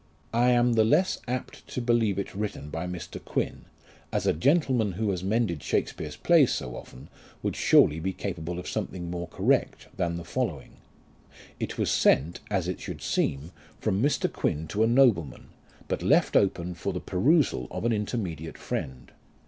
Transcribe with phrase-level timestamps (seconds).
[0.33, 3.23] I am the less apt to believe it written by Mr.
[3.23, 3.65] Quin,
[4.11, 7.05] as a gentleman who has mended Shakspeare's plays so oftenj
[7.43, 10.77] would surely be capable of something more correct than the following.
[11.59, 14.21] It was sent, as it should seem, from Mr.
[14.21, 15.49] Q,uin to a nobleman,
[15.87, 19.11] but left open for the perusal of an intermediate friend.